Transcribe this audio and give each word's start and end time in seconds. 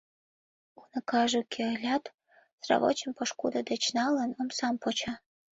Уныкаже 0.79 1.35
уке 1.43 1.63
ылят, 1.73 2.03
сравочым 2.63 3.11
пошкудо 3.17 3.59
деч 3.69 3.83
налын, 3.97 4.29
омсам 4.41 4.75
почо. 4.81 5.11